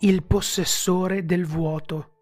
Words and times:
il 0.00 0.24
possessore 0.24 1.24
del 1.24 1.46
vuoto. 1.46 2.12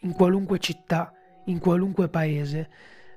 In 0.00 0.14
qualunque 0.14 0.58
città, 0.58 1.12
in 1.46 1.58
qualunque 1.58 2.08
paese, 2.08 2.70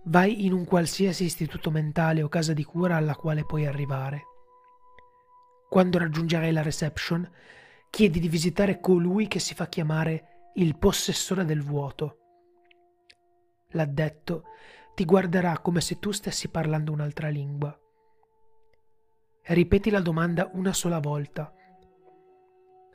vai 0.03 0.45
in 0.45 0.51
un 0.51 0.65
qualsiasi 0.65 1.23
istituto 1.23 1.71
mentale 1.71 2.21
o 2.21 2.27
casa 2.27 2.51
di 2.51 2.65
cura 2.65 2.97
alla 2.97 3.15
quale 3.15 3.45
puoi 3.45 3.65
arrivare. 3.65 4.23
Quando 5.69 5.97
raggiungerai 5.97 6.51
la 6.51 6.61
reception, 6.61 7.29
chiedi 7.89 8.19
di 8.19 8.27
visitare 8.27 8.81
colui 8.81 9.27
che 9.27 9.39
si 9.39 9.53
fa 9.53 9.67
chiamare 9.67 10.51
il 10.55 10.77
possessore 10.77 11.45
del 11.45 11.63
vuoto. 11.63 12.17
L'addetto 13.69 14.43
ti 14.93 15.05
guarderà 15.05 15.59
come 15.59 15.79
se 15.79 15.99
tu 15.99 16.11
stessi 16.11 16.49
parlando 16.49 16.91
un'altra 16.91 17.29
lingua. 17.29 17.77
Ripeti 19.43 19.89
la 19.89 20.01
domanda 20.01 20.49
una 20.51 20.73
sola 20.73 20.99
volta 20.99 21.54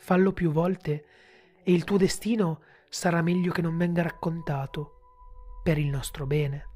fallo 0.01 0.33
più 0.33 0.51
volte 0.51 1.05
e 1.63 1.73
il 1.73 1.85
tuo 1.85 1.99
destino 1.99 2.63
sarà 2.89 3.21
meglio 3.23 3.53
che 3.53 3.61
non 3.61 3.77
venga 3.77 4.03
raccontato, 4.03 4.99
per 5.63 5.79
il 5.79 5.89
nostro 5.89 6.27
bene. 6.27 6.69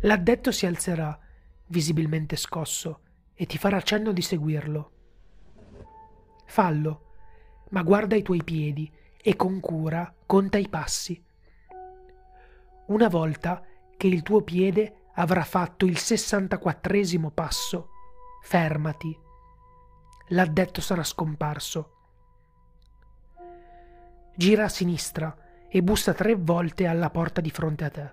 L'addetto 0.00 0.52
si 0.52 0.66
alzerà, 0.66 1.18
visibilmente 1.66 2.36
scosso, 2.36 3.00
e 3.34 3.46
ti 3.46 3.56
farà 3.56 3.80
cenno 3.80 4.12
di 4.12 4.20
seguirlo. 4.20 4.92
Fallo, 6.44 7.06
ma 7.70 7.82
guarda 7.82 8.14
i 8.14 8.22
tuoi 8.22 8.44
piedi 8.44 8.92
e 9.22 9.36
con 9.36 9.58
cura 9.58 10.14
conta 10.26 10.58
i 10.58 10.68
passi. 10.68 11.22
Una 12.88 13.08
volta 13.08 13.64
che 13.96 14.06
il 14.06 14.22
tuo 14.22 14.42
piede 14.42 15.06
avrà 15.14 15.44
fatto 15.44 15.86
il 15.86 15.96
64 15.96 17.30
passo, 17.32 17.88
fermati 18.42 19.28
l'addetto 20.30 20.80
sarà 20.80 21.02
scomparso. 21.02 21.96
Gira 24.34 24.64
a 24.64 24.68
sinistra 24.68 25.36
e 25.68 25.82
bussa 25.82 26.12
tre 26.14 26.34
volte 26.34 26.86
alla 26.86 27.10
porta 27.10 27.40
di 27.40 27.50
fronte 27.50 27.84
a 27.84 27.90
te. 27.90 28.12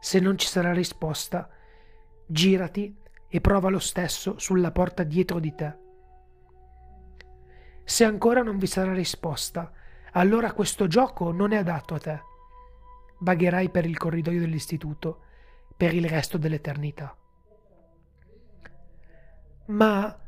Se 0.00 0.18
non 0.18 0.36
ci 0.36 0.46
sarà 0.46 0.72
risposta, 0.72 1.48
girati 2.26 2.94
e 3.28 3.40
prova 3.40 3.68
lo 3.68 3.78
stesso 3.78 4.38
sulla 4.38 4.72
porta 4.72 5.02
dietro 5.04 5.38
di 5.38 5.54
te. 5.54 5.76
Se 7.84 8.04
ancora 8.04 8.42
non 8.42 8.58
vi 8.58 8.66
sarà 8.66 8.92
risposta, 8.92 9.72
allora 10.12 10.52
questo 10.52 10.86
gioco 10.86 11.32
non 11.32 11.52
è 11.52 11.56
adatto 11.56 11.94
a 11.94 11.98
te. 11.98 12.20
Vagherai 13.20 13.70
per 13.70 13.86
il 13.86 13.96
corridoio 13.96 14.40
dell'istituto 14.40 15.20
per 15.76 15.94
il 15.94 16.08
resto 16.08 16.38
dell'eternità. 16.38 17.16
Ma 19.66 20.18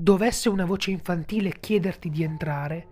dovesse 0.00 0.48
una 0.48 0.64
voce 0.64 0.90
infantile 0.90 1.60
chiederti 1.60 2.08
di 2.08 2.22
entrare, 2.22 2.88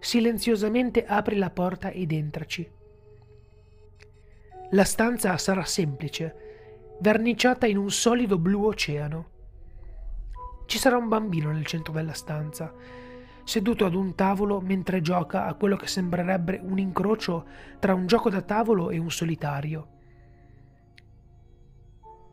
silenziosamente 0.00 1.04
apri 1.04 1.36
la 1.36 1.50
porta 1.50 1.90
ed 1.90 2.10
entraci. 2.10 2.68
La 4.70 4.84
stanza 4.84 5.36
sarà 5.38 5.64
semplice, 5.64 6.96
verniciata 7.00 7.66
in 7.66 7.76
un 7.76 7.90
solido 7.90 8.38
blu 8.38 8.64
oceano. 8.64 9.30
Ci 10.66 10.78
sarà 10.78 10.96
un 10.96 11.08
bambino 11.08 11.52
nel 11.52 11.64
centro 11.64 11.92
della 11.92 12.12
stanza, 12.12 12.74
seduto 13.44 13.84
ad 13.84 13.94
un 13.94 14.16
tavolo 14.16 14.60
mentre 14.60 15.00
gioca 15.00 15.46
a 15.46 15.54
quello 15.54 15.76
che 15.76 15.86
sembrerebbe 15.86 16.58
un 16.60 16.78
incrocio 16.78 17.46
tra 17.78 17.94
un 17.94 18.06
gioco 18.06 18.30
da 18.30 18.42
tavolo 18.42 18.90
e 18.90 18.98
un 18.98 19.10
solitario. 19.12 19.88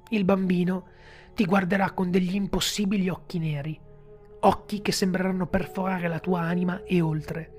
Il 0.10 0.24
bambino 0.24 0.88
ti 1.36 1.46
guarderà 1.46 1.92
con 1.92 2.10
degli 2.10 2.34
impossibili 2.34 3.08
occhi 3.08 3.38
neri 3.38 3.88
occhi 4.42 4.82
che 4.82 4.92
sembreranno 4.92 5.48
perforare 5.48 6.08
la 6.08 6.20
tua 6.20 6.42
anima 6.42 6.84
e 6.84 7.02
oltre. 7.02 7.54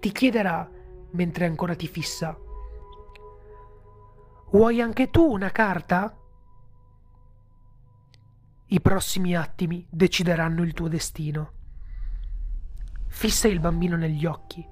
Ti 0.00 0.12
chiederà, 0.12 0.68
mentre 1.12 1.46
ancora 1.46 1.74
ti 1.74 1.86
fissa, 1.86 2.36
Vuoi 4.52 4.80
anche 4.80 5.10
tu 5.10 5.30
una 5.30 5.50
carta? 5.50 6.12
I 8.66 8.80
prossimi 8.80 9.36
attimi 9.36 9.86
decideranno 9.88 10.64
il 10.64 10.72
tuo 10.72 10.88
destino. 10.88 11.52
Fissa 13.06 13.46
il 13.46 13.60
bambino 13.60 13.96
negli 13.96 14.26
occhi, 14.26 14.66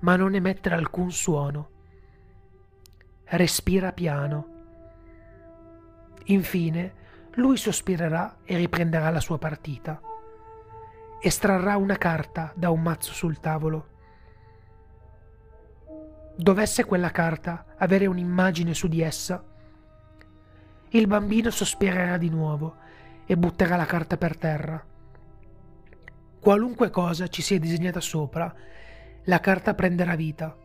ma 0.00 0.14
non 0.14 0.36
emettere 0.36 0.76
alcun 0.76 1.10
suono. 1.10 1.70
Respira 3.24 3.92
piano. 3.92 4.46
Infine, 6.26 6.94
lui 7.38 7.56
sospirerà 7.56 8.38
e 8.44 8.56
riprenderà 8.56 9.10
la 9.10 9.20
sua 9.20 9.38
partita. 9.38 10.00
Estrarrà 11.20 11.76
una 11.76 11.96
carta 11.96 12.52
da 12.54 12.70
un 12.70 12.82
mazzo 12.82 13.12
sul 13.12 13.38
tavolo. 13.38 13.86
Dovesse 16.36 16.84
quella 16.84 17.10
carta 17.10 17.74
avere 17.76 18.06
un'immagine 18.06 18.74
su 18.74 18.88
di 18.88 19.02
essa, 19.02 19.42
il 20.90 21.06
bambino 21.06 21.50
sospirerà 21.50 22.16
di 22.16 22.28
nuovo 22.28 22.76
e 23.24 23.36
butterà 23.36 23.76
la 23.76 23.84
carta 23.84 24.16
per 24.16 24.36
terra. 24.36 24.84
Qualunque 26.40 26.90
cosa 26.90 27.28
ci 27.28 27.42
sia 27.42 27.58
disegnata 27.58 28.00
sopra, 28.00 28.52
la 29.24 29.40
carta 29.40 29.74
prenderà 29.74 30.16
vita. 30.16 30.56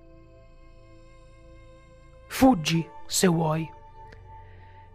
Fuggi 2.28 2.88
se 3.06 3.28
vuoi. 3.28 3.70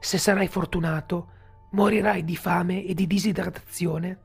Se 0.00 0.18
sarai 0.18 0.48
fortunato, 0.48 1.36
morirai 1.70 2.24
di 2.24 2.36
fame 2.36 2.84
e 2.84 2.94
di 2.94 3.06
disidratazione 3.06 4.18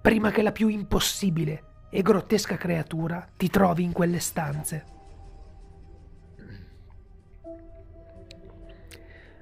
prima 0.00 0.30
che 0.30 0.42
la 0.42 0.52
più 0.52 0.68
impossibile 0.68 1.86
e 1.90 2.02
grottesca 2.02 2.56
creatura 2.56 3.26
ti 3.36 3.48
trovi 3.48 3.84
in 3.84 3.92
quelle 3.92 4.18
stanze. 4.18 4.84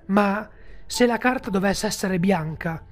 Ma 0.06 0.48
se 0.86 1.06
la 1.06 1.18
carta 1.18 1.50
dovesse 1.50 1.86
essere 1.86 2.18
bianca, 2.18 2.84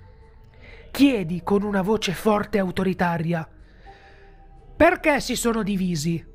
chiedi 0.91 1.43
con 1.43 1.63
una 1.63 1.83
voce 1.83 2.13
forte 2.13 2.57
e 2.57 2.61
autoritaria 2.61 3.49
perché 4.81 5.21
si 5.21 5.37
sono 5.37 5.63
divisi? 5.63 6.27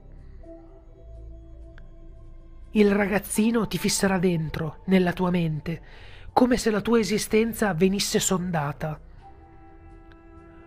Il 2.72 2.92
ragazzino 2.92 3.66
ti 3.66 3.80
fisserà 3.80 4.20
dentro, 4.20 4.84
nella 4.86 5.14
tua 5.14 5.32
mente, 5.32 5.82
come 6.36 6.58
se 6.58 6.70
la 6.70 6.82
tua 6.82 7.00
esistenza 7.00 7.74
venisse 7.74 8.20
sondata. 8.20 9.00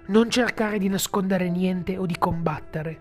Non 0.07 0.31
cercare 0.31 0.79
di 0.79 0.89
nascondere 0.89 1.51
niente 1.51 1.99
o 1.99 2.07
di 2.07 2.17
combattere. 2.17 3.01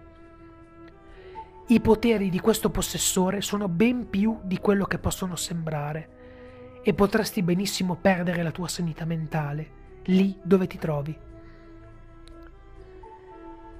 I 1.67 1.79
poteri 1.79 2.29
di 2.29 2.41
questo 2.41 2.69
possessore 2.69 3.39
sono 3.39 3.69
ben 3.69 4.09
più 4.09 4.39
di 4.44 4.57
quello 4.57 4.83
che 4.83 4.97
possono 4.97 5.38
sembrare 5.38 6.81
e 6.83 6.94
potresti 6.94 7.41
benissimo 7.41 7.95
perdere 7.95 8.44
la 8.44 8.51
tua 8.51 8.67
sanità 8.67 9.05
mentale 9.05 10.01
lì 10.07 10.38
dove 10.44 10.67
ti 10.67 10.78
trovi. 10.78 11.17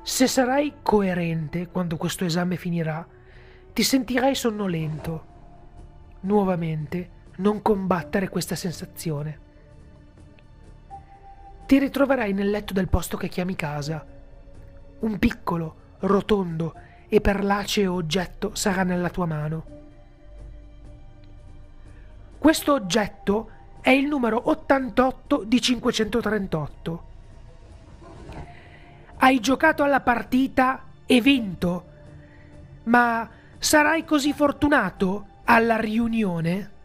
Se 0.02 0.28
sarai 0.28 0.76
coerente 0.82 1.68
quando 1.68 1.98
questo 1.98 2.24
esame 2.24 2.56
finirà, 2.56 3.06
ti 3.74 3.84
sentirai 3.84 4.34
sonnolento. 4.34 5.26
Nuovamente 6.22 7.16
non 7.38 7.62
combattere 7.62 8.30
questa 8.30 8.56
sensazione. 8.56 9.46
Ti 11.66 11.80
ritroverai 11.80 12.34
nel 12.34 12.50
letto 12.50 12.74
del 12.74 12.88
posto 12.88 13.18
che 13.18 13.28
chiami 13.28 13.56
casa. 13.56 14.06
Un 15.00 15.20
piccolo, 15.20 15.76
rotondo 16.00 16.74
e 17.10 17.22
perlaceo 17.22 17.94
oggetto 17.94 18.56
sarà 18.56 18.84
nella 18.84 19.10
tua 19.10 19.26
mano. 19.26 19.66
Questo 22.38 22.74
oggetto 22.74 23.50
è 23.82 23.90
il 23.90 24.08
numero 24.08 24.50
88 24.50 25.44
di 25.46 25.62
538. 25.62 27.06
Hai 29.18 29.40
giocato 29.40 29.84
alla 29.84 30.02
partita 30.02 30.84
e 31.06 31.22
vinto, 31.22 31.86
ma 32.84 33.30
sarai 33.58 34.06
così 34.06 34.34
fortunato 34.34 35.28
alla 35.44 35.78
riunione? 35.78 36.76